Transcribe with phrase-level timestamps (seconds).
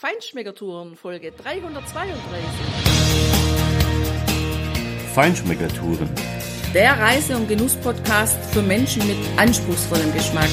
[0.00, 2.14] Feinschmeckertouren, Folge 332.
[5.12, 6.08] Feinschmeckertouren.
[6.72, 10.50] Der Reise- und Genuss-Podcast für Menschen mit anspruchsvollem Geschmack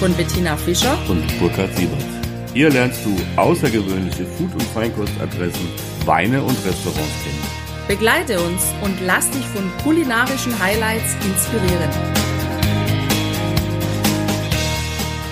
[0.00, 2.02] von Bettina Fischer und Burkhard Siebert.
[2.54, 5.68] Hier lernst du außergewöhnliche Food- und Feinkostadressen,
[6.06, 7.86] Weine und Restaurants kennen.
[7.88, 11.90] Begleite uns und lass dich von kulinarischen Highlights inspirieren.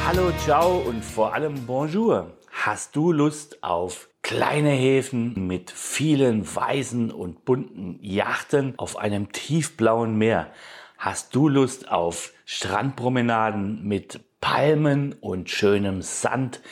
[0.06, 2.30] Hallo, ciao und vor allem bonjour.
[2.62, 10.16] Hast du Lust auf kleine Häfen mit vielen weißen und bunten Yachten auf einem tiefblauen
[10.16, 10.50] Meer?
[10.96, 16.62] Hast du Lust auf Strandpromenaden mit Palmen und schönem Sand?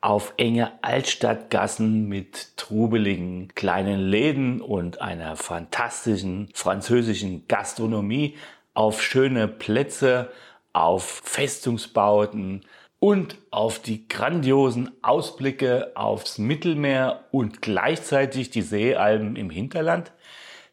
[0.00, 8.36] Auf enge Altstadtgassen mit trubeligen kleinen Läden und einer fantastischen französischen Gastronomie?
[8.74, 10.32] Auf schöne Plätze,
[10.72, 12.64] auf Festungsbauten,
[12.98, 20.12] und auf die grandiosen Ausblicke aufs Mittelmeer und gleichzeitig die Seealben im Hinterland?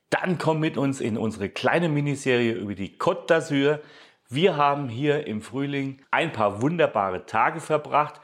[0.10, 3.80] Dann komm mit uns in unsere kleine Miniserie über die Côte d'Azur.
[4.30, 8.22] Wir haben hier im Frühling ein paar wunderbare Tage verbracht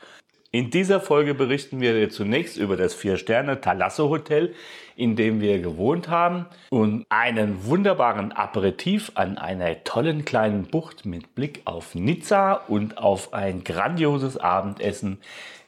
[0.51, 4.55] in dieser Folge berichten wir zunächst über das Vier-Sterne-Talasso-Hotel,
[4.95, 11.35] in dem wir gewohnt haben und einen wunderbaren Aperitif an einer tollen kleinen Bucht mit
[11.35, 15.19] Blick auf Nizza und auf ein grandioses Abendessen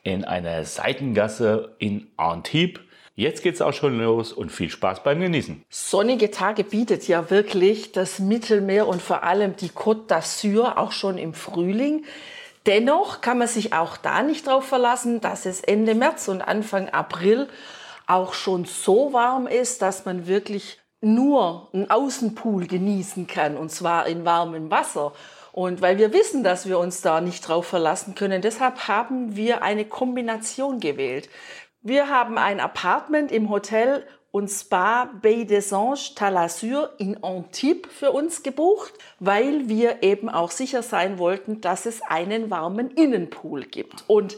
[0.01, 2.81] in einer Seitengasse in Antibes.
[3.15, 5.63] Jetzt geht's auch schon los und viel Spaß beim Genießen.
[5.69, 11.19] Sonnige Tage bietet ja wirklich das Mittelmeer und vor allem die Côte d'Azur auch schon
[11.19, 12.03] im Frühling.
[12.65, 16.89] Dennoch kann man sich auch da nicht darauf verlassen, dass es Ende März und Anfang
[16.89, 17.47] April
[18.07, 24.05] auch schon so warm ist, dass man wirklich nur einen Außenpool genießen kann und zwar
[24.05, 25.13] in warmem Wasser.
[25.51, 29.63] Und weil wir wissen, dass wir uns da nicht drauf verlassen können, deshalb haben wir
[29.63, 31.29] eine Kombination gewählt.
[31.81, 38.11] Wir haben ein Apartment im Hotel und Spa Bay des Anges Talassur in Antibes für
[38.11, 44.03] uns gebucht, weil wir eben auch sicher sein wollten, dass es einen warmen Innenpool gibt.
[44.07, 44.37] Und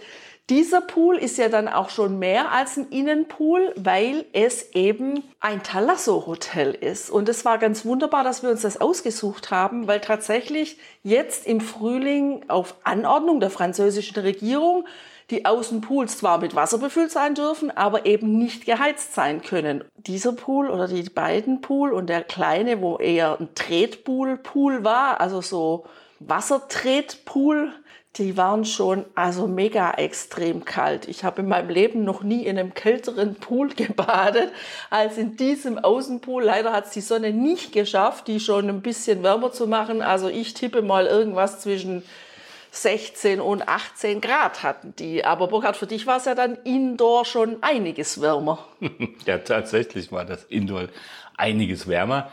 [0.49, 5.63] dieser Pool ist ja dann auch schon mehr als ein Innenpool, weil es eben ein
[5.63, 7.09] Thalasso-Hotel ist.
[7.09, 11.61] Und es war ganz wunderbar, dass wir uns das ausgesucht haben, weil tatsächlich jetzt im
[11.61, 14.85] Frühling auf Anordnung der französischen Regierung
[15.29, 19.84] die Außenpools zwar mit Wasser befüllt sein dürfen, aber eben nicht geheizt sein können.
[19.97, 25.22] Dieser Pool oder die beiden Pool und der kleine, wo eher ein Tretpool Pool war,
[25.22, 25.85] also so
[26.19, 27.73] Wassertretpool,
[28.17, 31.07] die waren schon also mega extrem kalt.
[31.07, 34.51] Ich habe in meinem Leben noch nie in einem kälteren Pool gebadet
[34.89, 36.44] als in diesem Außenpool.
[36.44, 40.01] Leider hat es die Sonne nicht geschafft, die schon ein bisschen wärmer zu machen.
[40.01, 42.03] Also ich tippe mal irgendwas zwischen
[42.73, 45.23] 16 und 18 Grad hatten die.
[45.23, 48.66] Aber Burkhard, für dich war es ja dann indoor schon einiges wärmer.
[49.28, 50.88] ja, tatsächlich war das indoor
[51.38, 52.31] einiges wärmer.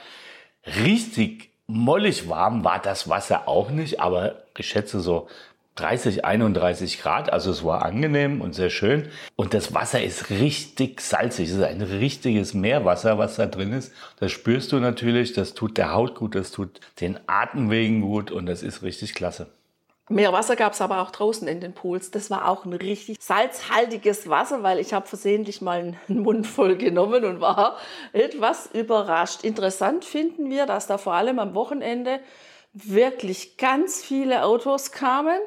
[0.83, 5.29] Richtig mollig warm war das Wasser auch nicht, aber ich schätze so
[5.77, 9.09] 30, 31 Grad, also es war angenehm und sehr schön.
[9.37, 11.51] Und das Wasser ist richtig salzig.
[11.51, 13.93] Es ist ein richtiges Meerwasser, was da drin ist.
[14.19, 18.47] Das spürst du natürlich, das tut der Haut gut, das tut den Atemwegen gut und
[18.47, 19.49] das ist richtig klasse.
[20.13, 22.11] Mehr Wasser gab es aber auch draußen in den Pools.
[22.11, 26.77] Das war auch ein richtig salzhaltiges Wasser, weil ich habe versehentlich mal einen Mund voll
[26.77, 27.77] genommen und war
[28.13, 29.45] etwas überrascht.
[29.45, 32.19] Interessant finden wir, dass da vor allem am Wochenende
[32.73, 35.39] wirklich ganz viele Autos kamen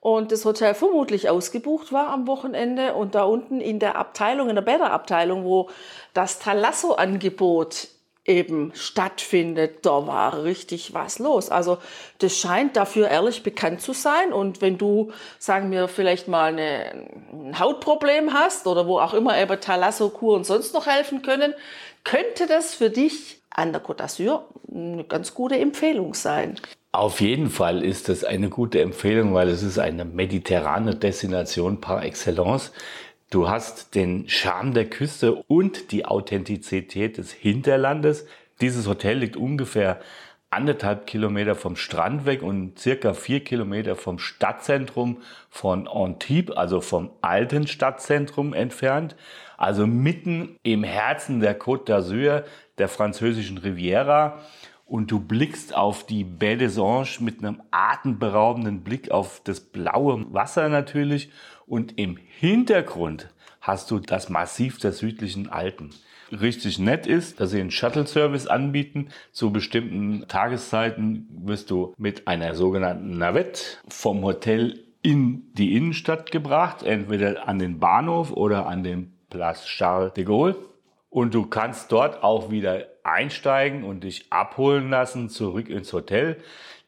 [0.00, 4.56] und das Hotel vermutlich ausgebucht war am Wochenende und da unten in der Abteilung, in
[4.56, 5.70] der Bäderabteilung, wo
[6.12, 7.88] das Talasso-Angebot
[8.24, 11.50] eben stattfindet, da war richtig was los.
[11.50, 11.78] Also
[12.18, 14.32] das scheint dafür ehrlich bekannt zu sein.
[14.32, 19.36] Und wenn du, sagen wir, vielleicht mal eine, ein Hautproblem hast oder wo auch immer
[19.40, 21.54] eben Thalasso-Kuren sonst noch helfen können,
[22.04, 26.58] könnte das für dich an der Côte d'Azur eine ganz gute Empfehlung sein.
[26.92, 32.04] Auf jeden Fall ist das eine gute Empfehlung, weil es ist eine mediterrane Destination par
[32.04, 32.70] excellence.
[33.32, 38.26] Du hast den Charme der Küste und die Authentizität des Hinterlandes.
[38.60, 40.00] Dieses Hotel liegt ungefähr
[40.50, 47.08] anderthalb Kilometer vom Strand weg und circa vier Kilometer vom Stadtzentrum von Antibes, also vom
[47.22, 49.16] alten Stadtzentrum entfernt.
[49.56, 52.42] Also mitten im Herzen der Côte d'Azur,
[52.76, 54.40] der französischen Riviera.
[54.84, 60.26] Und du blickst auf die Baie des Anges mit einem atemberaubenden Blick auf das blaue
[60.34, 61.30] Wasser natürlich
[61.72, 63.30] und im Hintergrund
[63.62, 65.88] hast du das Massiv der südlichen Alpen.
[66.30, 69.08] Richtig nett ist, dass sie einen Shuttle-Service anbieten.
[69.30, 76.82] Zu bestimmten Tageszeiten wirst du mit einer sogenannten Navette vom Hotel in die Innenstadt gebracht,
[76.82, 80.56] entweder an den Bahnhof oder an den Place Charles de Gaulle.
[81.08, 86.36] Und du kannst dort auch wieder einsteigen und dich abholen lassen, zurück ins Hotel.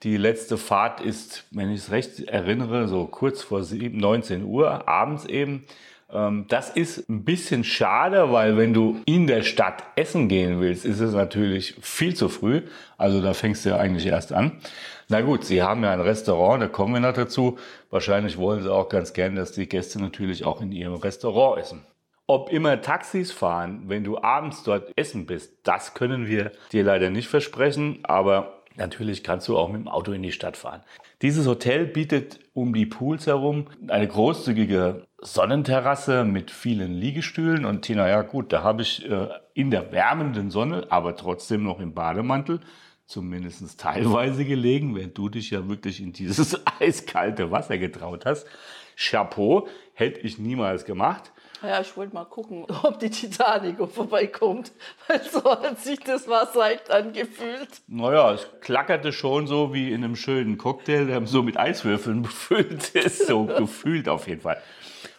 [0.03, 5.25] Die letzte Fahrt ist, wenn ich es recht erinnere, so kurz vor 19 Uhr abends
[5.25, 5.65] eben.
[6.13, 10.85] Ähm, das ist ein bisschen schade, weil wenn du in der Stadt essen gehen willst,
[10.85, 12.63] ist es natürlich viel zu früh.
[12.99, 14.61] Also da fängst du ja eigentlich erst an.
[15.09, 17.59] Na gut, sie haben ja ein Restaurant, da kommen wir noch dazu.
[17.91, 21.83] Wahrscheinlich wollen sie auch ganz gern, dass die Gäste natürlich auch in ihrem Restaurant essen.
[22.27, 27.11] Ob immer Taxis fahren, wenn du abends dort essen bist, das können wir dir leider
[27.11, 30.83] nicht versprechen, aber natürlich kannst du auch mit dem Auto in die Stadt fahren.
[31.21, 38.09] Dieses Hotel bietet um die Pools herum eine großzügige Sonnenterrasse mit vielen Liegestühlen und Tina,
[38.09, 42.61] ja gut, da habe ich äh, in der wärmenden Sonne, aber trotzdem noch im Bademantel,
[43.05, 48.47] zumindest teilweise gelegen, während du dich ja wirklich in dieses eiskalte Wasser getraut hast.
[48.97, 51.34] Chapeau, hätte ich niemals gemacht.
[51.67, 54.73] Ja, ich wollte mal gucken, ob die Titanic vorbeikommt,
[55.09, 57.69] weil so hat sich das Wasser angefühlt.
[57.87, 62.91] Naja, es klackerte schon so wie in einem schönen Cocktail, der so mit Eiswürfeln befüllt
[62.91, 64.61] ist, so gefühlt auf jeden Fall.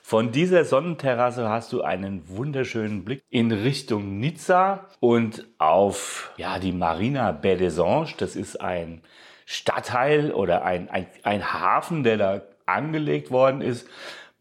[0.04, 6.74] Von dieser Sonnenterrasse hast du einen wunderschönen Blick in Richtung Nizza und auf ja, die
[6.74, 8.16] Marina Baie des Anges.
[8.18, 9.02] Das ist ein
[9.48, 13.88] Stadtteil oder ein, ein, ein Hafen, der da angelegt worden ist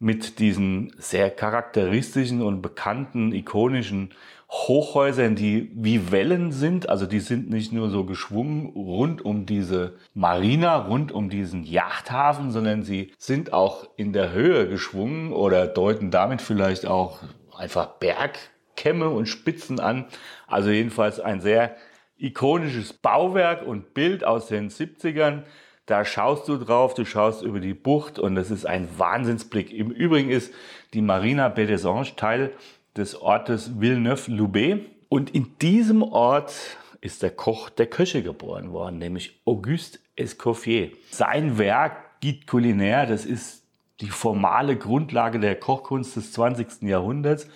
[0.04, 4.10] mit diesen sehr charakteristischen und bekannten, ikonischen
[4.50, 6.90] Hochhäusern, die wie Wellen sind.
[6.90, 12.50] Also die sind nicht nur so geschwungen rund um diese Marina, rund um diesen Yachthafen,
[12.50, 17.20] sondern sie sind auch in der Höhe geschwungen oder deuten damit vielleicht auch
[17.56, 20.04] einfach Bergkämme und Spitzen an.
[20.46, 21.76] Also jedenfalls ein sehr
[22.18, 25.44] ikonisches Bauwerk und Bild aus den 70ern
[25.86, 29.72] da schaust du drauf, du schaust über die Bucht und das ist ein Wahnsinnsblick.
[29.72, 30.52] Im Übrigen ist
[30.94, 32.52] die Marina Baie des Anges Teil
[32.96, 34.86] des Ortes Villeneuve-Loubet.
[35.08, 36.54] Und in diesem Ort
[37.00, 40.90] ist der Koch der Köche geboren worden, nämlich Auguste Escoffier.
[41.10, 43.64] Sein Werk Guide Culinaire, das ist
[44.00, 46.82] die formale Grundlage der Kochkunst des 20.
[46.82, 47.48] Jahrhunderts.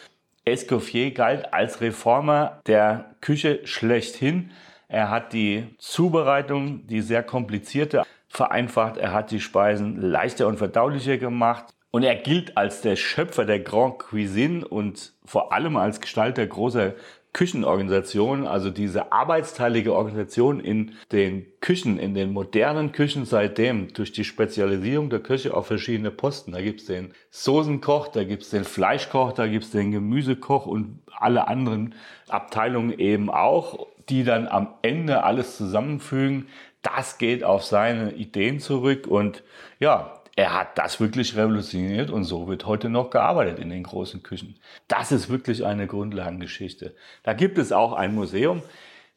[0.45, 4.51] Escoffier galt als Reformer der Küche schlechthin.
[4.89, 8.97] Er hat die Zubereitung, die sehr komplizierte, vereinfacht.
[8.97, 11.67] Er hat die Speisen leichter und verdaulicher gemacht.
[11.91, 16.95] Und er gilt als der Schöpfer der Grand Cuisine und vor allem als Gestalter großer
[17.33, 24.25] Küchenorganisationen, also diese arbeitsteilige Organisation in den Küchen, in den modernen Küchen seitdem, durch die
[24.25, 26.53] Spezialisierung der Köche auf verschiedene Posten.
[26.53, 31.95] Da gibt's den Soßenkoch, da gibt's den Fleischkoch, da gibt's den Gemüsekoch und alle anderen
[32.29, 36.49] Abteilungen eben auch, die dann am Ende alles zusammenfügen
[36.83, 39.43] das geht auf seine Ideen zurück und
[39.79, 44.23] ja, er hat das wirklich revolutioniert und so wird heute noch gearbeitet in den großen
[44.23, 44.55] Küchen.
[44.87, 46.95] Das ist wirklich eine Grundlagengeschichte.
[47.25, 48.63] Da gibt es auch ein Museum.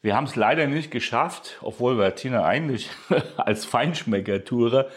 [0.02, 2.90] Wir haben es leider nicht geschafft, obwohl wir Tina eigentlich
[3.38, 4.88] als Feinschmecker-Tourer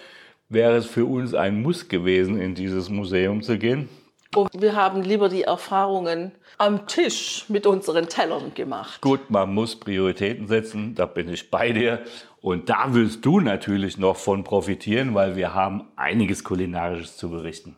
[0.49, 3.91] wäre es für uns ein Muss gewesen, in dieses Museum zu gehen.
[4.35, 9.01] Und wir haben lieber die Erfahrungen am Tisch mit unseren Tellern gemacht.
[9.01, 12.03] Gut, man muss Prioritäten setzen, da bin ich bei dir.
[12.45, 17.75] Und da willst du natürlich noch von profitieren, weil wir haben einiges Kulinarisches zu berichten.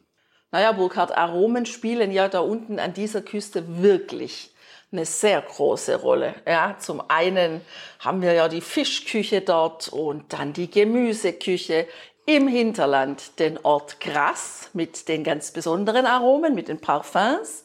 [0.51, 4.53] Naja, Burkhard, Aromen spielen ja da unten an dieser Küste wirklich
[4.91, 6.35] eine sehr große Rolle.
[6.45, 7.61] Ja, zum einen
[8.01, 11.87] haben wir ja die Fischküche dort und dann die Gemüseküche
[12.27, 17.63] im Hinterland, den Ort Grasse mit den ganz besonderen Aromen, mit den Parfums.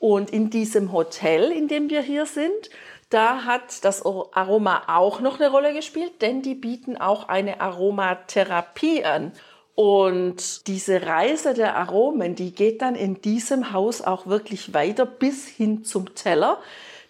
[0.00, 2.70] Und in diesem Hotel, in dem wir hier sind,
[3.10, 9.04] da hat das Aroma auch noch eine Rolle gespielt, denn die bieten auch eine Aromatherapie
[9.04, 9.32] an.
[9.74, 15.46] Und diese Reise der Aromen, die geht dann in diesem Haus auch wirklich weiter bis
[15.46, 16.58] hin zum Teller.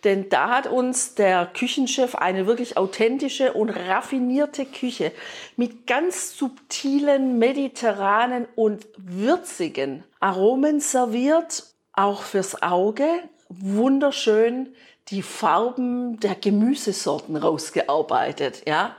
[0.05, 5.13] Denn da hat uns der Küchenchef eine wirklich authentische und raffinierte Küche
[5.57, 13.07] mit ganz subtilen, mediterranen und würzigen Aromen serviert, auch fürs Auge.
[13.49, 14.75] Wunderschön
[15.09, 18.97] die Farben der Gemüsesorten rausgearbeitet, ja?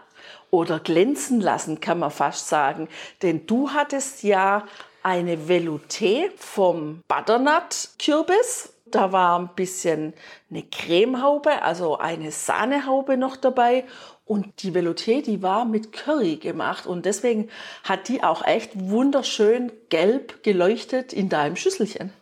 [0.50, 2.90] Oder glänzen lassen, kann man fast sagen.
[3.22, 4.66] Denn du hattest ja
[5.04, 10.14] eine Velouté vom Butternut-Kürbis Da war ein bisschen
[10.50, 13.86] eine Cremehaube, also eine Sahnehaube noch dabei.
[14.32, 16.88] Und die Velouté, die war mit Curry gemacht.
[16.88, 17.50] Und deswegen
[17.84, 22.14] hat die auch echt wunderschön gelb geleuchtet in deinem Schüsselchen.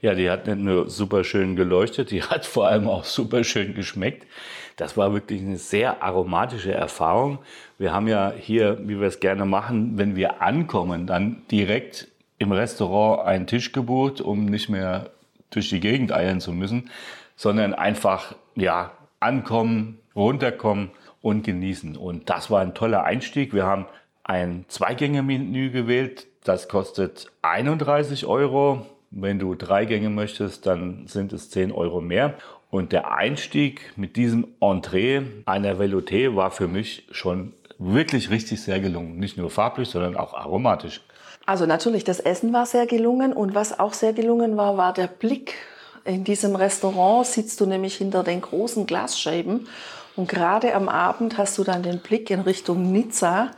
[0.00, 3.76] Ja, die hat nicht nur super schön geleuchtet, die hat vor allem auch super schön
[3.76, 4.26] geschmeckt.
[4.74, 7.38] Das war wirklich eine sehr aromatische Erfahrung.
[7.78, 12.50] Wir haben ja hier, wie wir es gerne machen, wenn wir ankommen, dann direkt im
[12.50, 15.10] Restaurant einen Tisch gebucht, um nicht mehr
[15.50, 16.90] durch die Gegend eilen zu müssen,
[17.36, 18.90] sondern einfach ja
[19.20, 20.90] ankommen, runterkommen
[21.22, 21.96] und genießen.
[21.96, 23.54] Und das war ein toller Einstieg.
[23.54, 23.86] Wir haben
[24.24, 26.26] ein Zweigänge-Menü gewählt.
[26.44, 28.86] Das kostet 31 Euro.
[29.10, 32.34] Wenn du drei Gänge möchtest, dann sind es 10 Euro mehr.
[32.70, 38.80] Und der Einstieg mit diesem Entree einer Velouté war für mich schon wirklich richtig sehr
[38.80, 39.18] gelungen.
[39.18, 41.02] Nicht nur farblich, sondern auch aromatisch.
[41.44, 45.08] Also natürlich, das Essen war sehr gelungen und was auch sehr gelungen war, war der
[45.08, 45.54] Blick.
[46.04, 49.68] In diesem Restaurant sitzt du nämlich hinter den großen Glasscheiben
[50.14, 53.50] und gerade am Abend hast du dann den Blick in Richtung Nizza.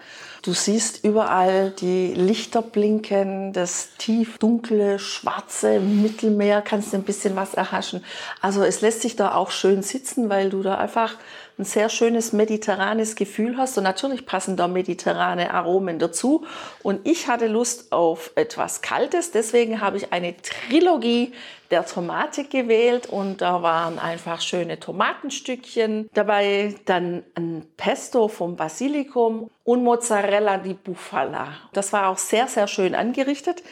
[0.43, 7.55] Du siehst überall die Lichter blinken, das tief dunkle, schwarze Mittelmeer, kannst ein bisschen was
[7.55, 8.05] erhaschen.
[8.43, 11.17] Also es lässt sich da auch schön sitzen, weil du da einfach
[11.59, 13.79] ein sehr schönes mediterranes Gefühl hast.
[13.79, 16.45] Und natürlich passen da mediterrane Aromen dazu.
[16.83, 19.31] Und ich hatte Lust auf etwas Kaltes.
[19.31, 21.33] Deswegen habe ich eine Trilogie
[21.71, 23.07] der Tomate gewählt.
[23.07, 26.75] Und da waren einfach schöne Tomatenstückchen dabei.
[26.87, 31.55] Dann ein Pesto vom Basilikum und Mozzarella di Bufala.
[31.73, 33.63] Das war auch sehr, sehr schön angerichtet.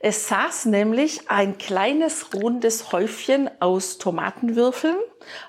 [0.00, 4.96] Es saß nämlich ein kleines rundes Häufchen aus Tomatenwürfeln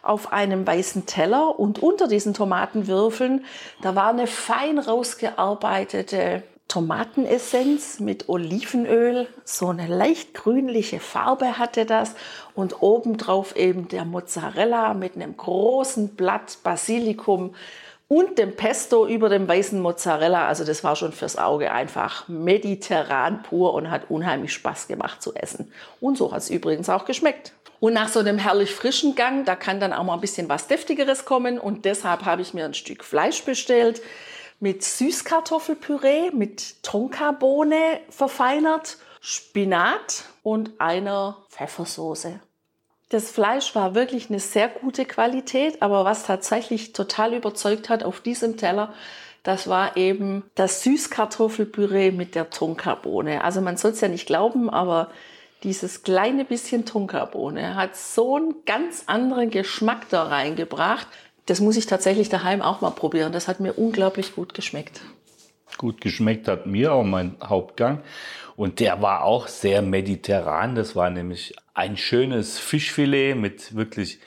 [0.01, 3.46] auf einem weißen Teller und unter diesen Tomatenwürfeln,
[3.82, 12.13] da war eine fein rausgearbeitete Tomatenessenz mit Olivenöl, so eine leicht grünliche Farbe hatte das.
[12.56, 17.56] Und obendrauf eben der Mozzarella mit einem großen Blatt Basilikum
[18.08, 20.48] und dem Pesto über dem weißen Mozzarella.
[20.48, 25.36] Also das war schon fürs Auge einfach mediterran pur und hat unheimlich Spaß gemacht zu
[25.36, 25.72] essen.
[26.00, 27.54] Und so hat es übrigens auch geschmeckt.
[27.80, 30.68] Und nach so einem herrlich frischen Gang, da kann dann auch mal ein bisschen was
[30.68, 31.60] Deftigeres kommen.
[31.60, 34.02] Und deshalb habe ich mir ein Stück Fleisch bestellt
[34.60, 42.40] mit Süßkartoffelpüree, mit Tonkabohne verfeinert, Spinat und einer Pfeffersoße.
[43.10, 48.20] Das Fleisch war wirklich eine sehr gute Qualität, aber was tatsächlich total überzeugt hat auf
[48.20, 48.94] diesem Teller,
[49.44, 53.46] das war eben das Süßkartoffelpüree mit der Tonkabohne.
[53.46, 55.10] Also man soll es ja nicht glauben, aber
[55.64, 61.08] dieses kleine bisschen Tonkabohne hat so einen ganz anderen Geschmack da reingebracht.
[61.46, 63.32] Das muss ich tatsächlich daheim auch mal probieren.
[63.32, 65.00] Das hat mir unglaublich gut geschmeckt.
[65.78, 68.02] Gut geschmeckt hat mir auch mein Hauptgang.
[68.58, 70.74] Und der war auch sehr mediterran.
[70.74, 74.20] Das war nämlich ein schönes Fischfilet mit wirklich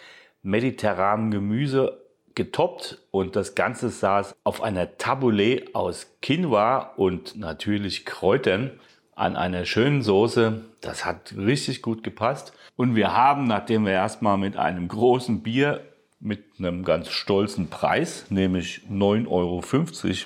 [0.42, 2.00] mediterranem Gemüse
[2.36, 8.78] getoppt und das Ganze saß auf einer Tabouleh aus Quinoa und natürlich Kräutern
[9.16, 10.64] an einer schönen Soße.
[10.80, 12.52] Das hat richtig gut gepasst.
[12.76, 15.80] Und wir haben, nachdem wir erstmal mit einem großen Bier
[16.20, 19.60] mit einem ganz stolzen Preis, nämlich 9,50 Euro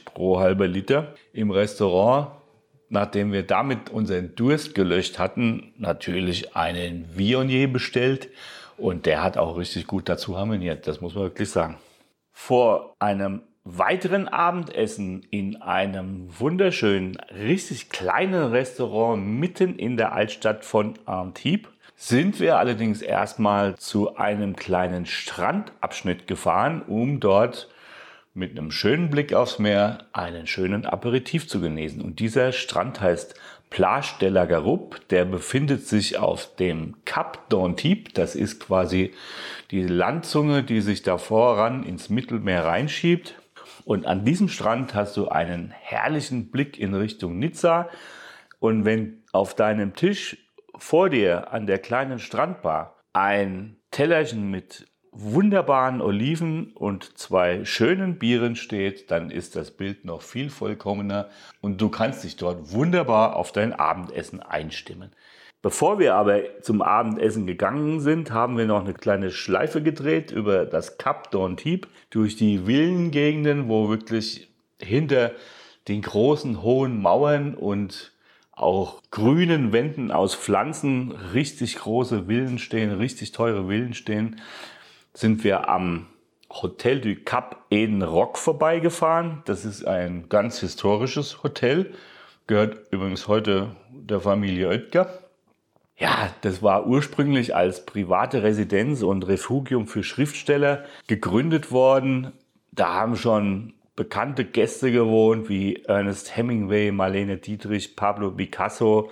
[0.04, 2.43] pro halber Liter im Restaurant
[2.94, 8.30] nachdem wir damit unseren Durst gelöscht hatten, natürlich einen Vionier bestellt.
[8.78, 11.76] Und der hat auch richtig gut dazu harmoniert, das muss man wirklich sagen.
[12.32, 20.94] Vor einem weiteren Abendessen in einem wunderschönen, richtig kleinen Restaurant mitten in der Altstadt von
[21.06, 27.68] Antibes sind wir allerdings erstmal zu einem kleinen Strandabschnitt gefahren, um dort
[28.34, 32.02] mit einem schönen Blick aufs Meer einen schönen Aperitif zu genießen.
[32.02, 33.34] Und dieser Strand heißt
[33.70, 34.98] Plage de la Garoupe.
[35.10, 38.12] Der befindet sich auf dem Cap d'Antibes.
[38.14, 39.12] Das ist quasi
[39.70, 43.36] die Landzunge, die sich da voran ins Mittelmeer reinschiebt.
[43.84, 47.88] Und an diesem Strand hast du einen herrlichen Blick in Richtung Nizza.
[48.58, 50.38] Und wenn auf deinem Tisch
[50.76, 58.56] vor dir an der kleinen Strandbar ein Tellerchen mit wunderbaren Oliven und zwei schönen Bieren
[58.56, 61.28] steht, dann ist das Bild noch viel vollkommener
[61.60, 65.12] und du kannst dich dort wunderbar auf dein Abendessen einstimmen.
[65.62, 70.66] Bevor wir aber zum Abendessen gegangen sind, haben wir noch eine kleine Schleife gedreht über
[70.66, 75.30] das Cap d'Antibes durch die Villengegenden, wo wirklich hinter
[75.88, 78.12] den großen hohen Mauern und
[78.52, 84.40] auch grünen Wänden aus Pflanzen richtig große Villen stehen, richtig teure Villen stehen
[85.14, 86.06] sind wir am
[86.50, 89.42] Hotel du Cap Eden Rock vorbeigefahren.
[89.46, 91.94] Das ist ein ganz historisches Hotel,
[92.46, 95.08] gehört übrigens heute der Familie Oetker.
[95.96, 102.32] Ja, das war ursprünglich als private Residenz und Refugium für Schriftsteller gegründet worden.
[102.72, 109.10] Da haben schon bekannte Gäste gewohnt wie Ernest Hemingway, Marlene Dietrich, Pablo Picasso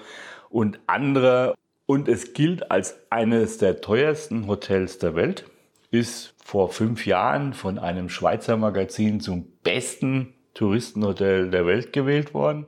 [0.51, 1.55] und andere.
[1.87, 5.45] Und es gilt als eines der teuersten Hotels der Welt.
[5.93, 12.67] Ist vor fünf Jahren von einem Schweizer Magazin zum besten Touristenhotel der Welt gewählt worden.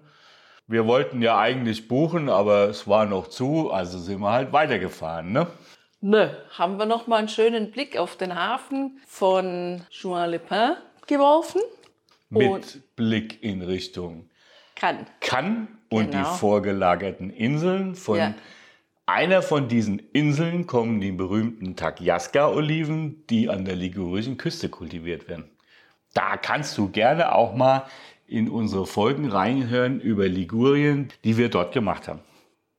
[0.66, 5.32] Wir wollten ja eigentlich buchen, aber es war noch zu, also sind wir halt weitergefahren.
[5.32, 5.46] Ne?
[6.02, 10.76] Nö, haben wir noch mal einen schönen Blick auf den Hafen von Juan-le-Pin
[11.06, 11.62] geworfen.
[12.28, 14.28] Mit Und- Blick in Richtung
[14.76, 15.06] Kann.
[15.20, 16.30] Cannes und Genau.
[16.30, 17.94] die vorgelagerten Inseln.
[17.94, 18.34] Von Ja.
[19.06, 25.44] Einer von diesen Inseln kommen die berühmten Tagjaska-Oliven, die an der ligurischen Küste kultiviert werden.
[26.14, 27.86] Da kannst du gerne auch mal
[28.26, 32.20] in unsere Folgen reinhören über Ligurien, die wir dort gemacht haben.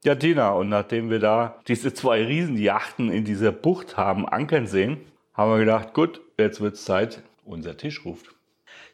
[0.03, 4.97] Ja, Tina, und nachdem wir da diese zwei Riesenjachten in dieser Bucht haben ankern sehen,
[5.33, 8.27] haben wir gedacht, gut, jetzt wird es Zeit, unser Tisch ruft.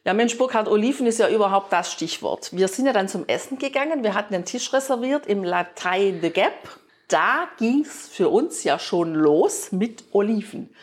[0.04, 2.50] Ja, Mensch, Burkhard, Oliven ist ja überhaupt das Stichwort.
[2.52, 4.02] Wir sind ja dann zum Essen gegangen.
[4.02, 6.81] Wir hatten einen Tisch reserviert im La Taille de Gap.
[7.12, 10.74] Da ging es für uns ja schon los mit Oliven.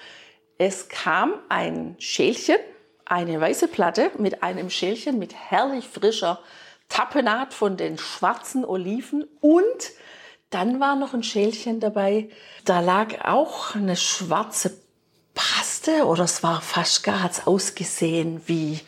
[0.59, 2.57] Es kam ein Schälchen,
[3.03, 6.39] eine weiße Platte mit einem Schälchen mit herrlich frischer
[6.87, 9.63] Tapenat von den schwarzen Oliven und
[10.51, 12.29] dann war noch ein Schälchen dabei.
[12.63, 14.79] Da lag auch eine schwarze
[15.33, 16.61] Paste oder es war
[17.01, 18.81] gar, hat es ausgesehen wie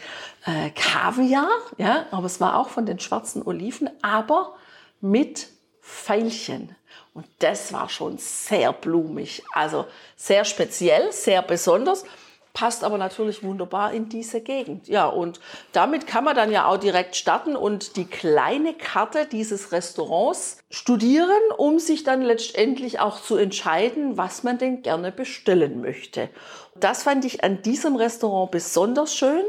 [0.46, 4.54] äh, Kaviar, ja, aber es war auch von den schwarzen Oliven, aber
[5.00, 5.48] mit
[5.80, 6.76] Veilchen.
[7.14, 12.06] Und das war schon sehr blumig, also sehr speziell, sehr besonders,
[12.54, 14.88] passt aber natürlich wunderbar in diese Gegend.
[14.88, 15.40] Ja, und
[15.72, 21.30] damit kann man dann ja auch direkt starten und die kleine Karte dieses Restaurants studieren,
[21.58, 26.30] um sich dann letztendlich auch zu entscheiden, was man denn gerne bestellen möchte.
[26.76, 29.44] Das fand ich an diesem Restaurant besonders schön,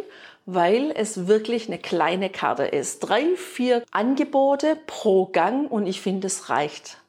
[0.47, 3.01] weil es wirklich eine kleine Karte ist.
[3.01, 7.02] Drei, vier Angebote pro Gang und ich finde, es reicht.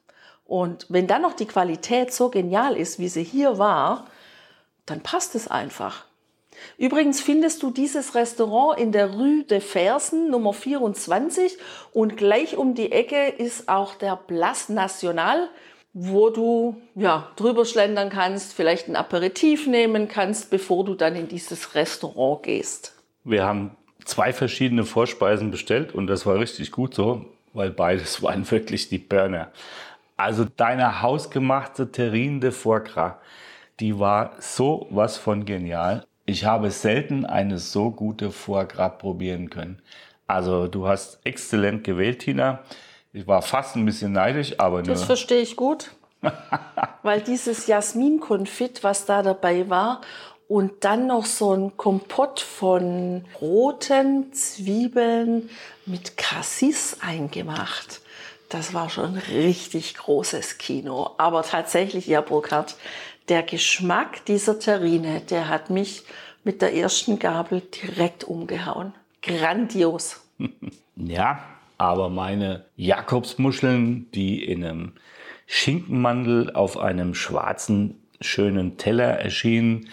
[0.44, 4.06] Und wenn dann noch die Qualität so genial ist, wie sie hier war,
[4.86, 6.04] dann passt es einfach.
[6.78, 11.56] Übrigens findest du dieses Restaurant in der Rue de Fersen Nummer 24
[11.92, 15.48] und gleich um die Ecke ist auch der Place National,
[15.92, 21.28] wo du ja, drüber schlendern kannst, vielleicht ein Aperitif nehmen kannst, bevor du dann in
[21.28, 22.94] dieses Restaurant gehst.
[23.22, 28.48] Wir haben zwei verschiedene Vorspeisen bestellt und das war richtig gut so, weil beides waren
[28.50, 29.52] wirklich die Burner.
[30.16, 33.14] Also deine hausgemachte Terrine de Foie Gras,
[33.80, 36.06] die war so was von genial.
[36.26, 39.82] Ich habe selten eine so gute Foie Gras probieren können.
[40.26, 42.60] Also du hast exzellent gewählt, Tina.
[43.12, 44.94] Ich war fast ein bisschen neidisch, aber nur.
[44.94, 45.90] Das verstehe ich gut.
[47.02, 50.00] Weil dieses Jasminkonfit, was da dabei war,
[50.48, 55.48] und dann noch so ein Kompott von roten Zwiebeln
[55.86, 58.00] mit Cassis eingemacht.
[58.54, 61.10] Das war schon richtig großes Kino.
[61.18, 62.76] Aber tatsächlich, ja, Burkhard,
[63.28, 66.04] der Geschmack dieser Terrine, der hat mich
[66.44, 68.94] mit der ersten Gabel direkt umgehauen.
[69.22, 70.24] Grandios.
[70.96, 71.42] Ja,
[71.76, 74.92] aber meine Jakobsmuscheln, die in einem
[75.48, 79.88] Schinkenmandel auf einem schwarzen, schönen Teller erschienen,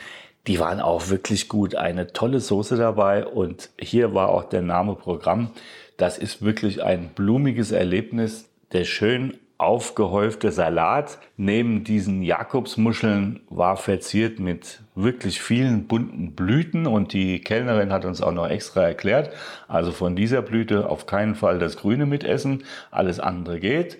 [0.45, 1.73] die waren auch wirklich gut.
[1.73, 5.49] Eine tolle Soße dabei und hier war auch der Name Programm.
[5.97, 8.50] Das ist wirklich ein blumiges Erlebnis.
[8.73, 17.13] Der schön aufgehäufte Salat neben diesen Jakobsmuscheln war verziert mit wirklich vielen bunten Blüten und
[17.13, 19.31] die Kellnerin hat uns auch noch extra erklärt,
[19.67, 23.99] also von dieser Blüte auf keinen Fall das Grüne mitessen, alles andere geht.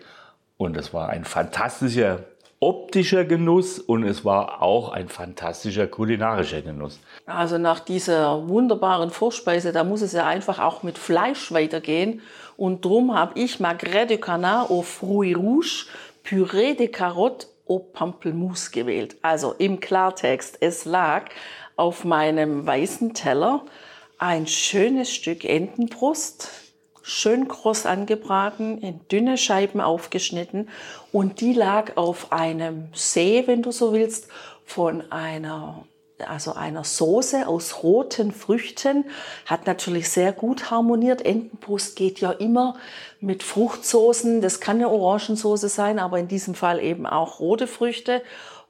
[0.58, 2.20] Und es war ein fantastischer
[2.62, 7.00] optischer Genuss und es war auch ein fantastischer kulinarischer Genuss.
[7.26, 12.22] Also nach dieser wunderbaren Vorspeise, da muss es ja einfach auch mit Fleisch weitergehen.
[12.62, 15.88] Und drum habe ich Magret de Canard au Fruits Rouge,
[16.24, 19.16] Purée de Carotte au Pamplemousse gewählt.
[19.24, 21.32] Also im Klartext, es lag
[21.76, 23.66] auf meinem weißen Teller
[24.20, 26.50] ein schönes Stück Entenbrust,
[27.02, 30.70] schön kross angebraten, in dünne Scheiben aufgeschnitten
[31.12, 34.28] und die lag auf einem See, wenn du so willst,
[34.66, 35.84] von einer
[36.28, 39.06] also einer Soße aus roten Früchten,
[39.46, 41.26] hat natürlich sehr gut harmoniert.
[41.26, 42.76] Entenbrust geht ja immer
[43.20, 44.42] mit Fruchtsoßen.
[44.42, 48.22] Das kann eine Orangensoße sein, aber in diesem Fall eben auch rote Früchte.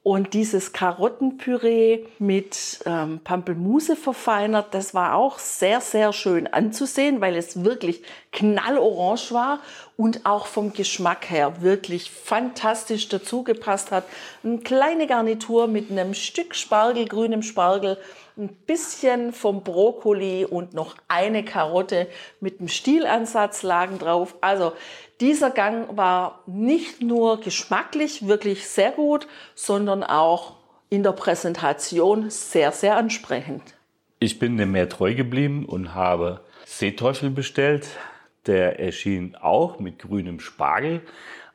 [0.03, 7.35] Und dieses Karottenpüree mit ähm, Pampelmuse verfeinert, das war auch sehr, sehr schön anzusehen, weil
[7.35, 9.59] es wirklich knallorange war
[9.97, 14.05] und auch vom Geschmack her wirklich fantastisch dazu gepasst hat.
[14.43, 17.99] Eine kleine Garnitur mit einem Stück Spargel, grünem Spargel,
[18.41, 22.07] ein bisschen vom Brokkoli und noch eine Karotte
[22.39, 24.35] mit einem Stielansatz lagen drauf.
[24.41, 24.73] Also
[25.19, 30.55] dieser Gang war nicht nur geschmacklich wirklich sehr gut, sondern auch
[30.89, 33.61] in der Präsentation sehr, sehr ansprechend.
[34.19, 37.87] Ich bin dem mehr treu geblieben und habe Seeteufel bestellt.
[38.47, 41.01] Der erschien auch mit grünem Spargel,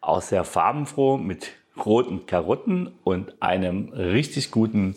[0.00, 1.50] auch sehr farbenfroh mit
[1.84, 4.96] roten Karotten und einem richtig guten,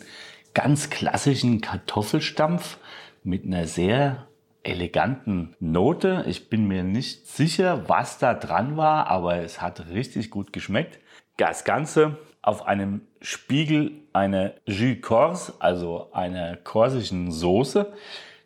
[0.54, 2.78] ganz klassischen Kartoffelstampf
[3.22, 4.26] mit einer sehr
[4.62, 6.24] eleganten Note.
[6.26, 10.98] Ich bin mir nicht sicher, was da dran war, aber es hat richtig gut geschmeckt.
[11.36, 17.92] Das Ganze auf einem Spiegel eine Jus Corse, also einer korsischen Soße.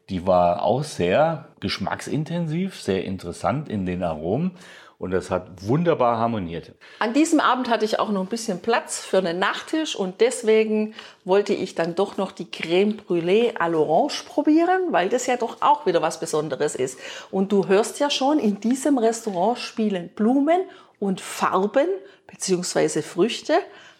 [0.08, 4.52] Die war auch sehr geschmacksintensiv, sehr interessant in den Aromen
[4.98, 6.72] und das hat wunderbar harmoniert.
[6.98, 10.94] An diesem Abend hatte ich auch noch ein bisschen Platz für einen Nachtisch und deswegen
[11.24, 15.60] wollte ich dann doch noch die Creme Brûlée à l'Orange probieren, weil das ja doch
[15.60, 16.98] auch wieder was Besonderes ist.
[17.30, 20.60] Und du hörst ja schon, in diesem Restaurant spielen Blumen
[21.00, 21.88] und Farben
[22.26, 23.02] bzw.
[23.02, 23.54] Früchte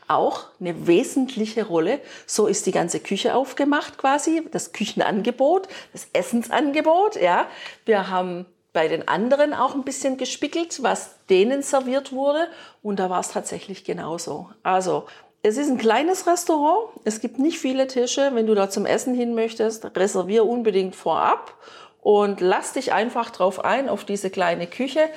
[0.09, 2.01] auch eine wesentliche Rolle.
[2.27, 7.21] So ist die ganze Küche aufgemacht quasi, das Küchenangebot, das Essensangebot.
[7.21, 7.47] Ja,
[7.85, 12.49] wir haben bei den anderen auch ein bisschen gespickelt, was denen serviert wurde.
[12.83, 14.51] Und da war es tatsächlich genauso.
[14.63, 15.07] Also,
[15.43, 16.89] es ist ein kleines Restaurant.
[17.05, 18.31] Es gibt nicht viele Tische.
[18.33, 21.55] Wenn du da zum Essen hin möchtest, reservier unbedingt vorab
[22.01, 25.09] und lass dich einfach drauf ein, auf diese kleine Küche,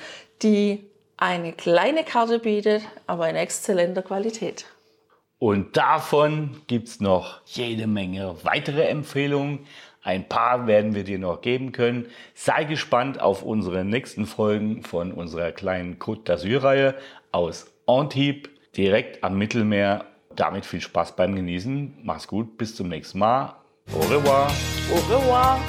[0.43, 4.65] die eine kleine Karte bietet, aber in exzellenter Qualität.
[5.39, 9.59] Und davon gibt es noch jede Menge weitere Empfehlungen.
[10.01, 12.07] Ein paar werden wir dir noch geben können.
[12.33, 16.95] Sei gespannt auf unsere nächsten Folgen von unserer kleinen Côte d'Azur-Reihe
[17.31, 20.05] aus Antibes, direkt am Mittelmeer.
[20.35, 21.99] Damit viel Spaß beim Genießen.
[22.03, 23.55] Mach's gut, bis zum nächsten Mal.
[23.93, 24.51] Au revoir.
[24.91, 25.59] Au revoir.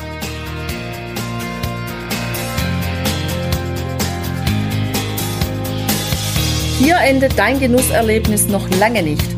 [6.78, 9.37] Hier endet dein Genusserlebnis noch lange nicht.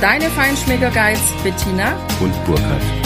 [0.00, 2.97] Deine Feinschmecker Guides Bettina und Burkhard.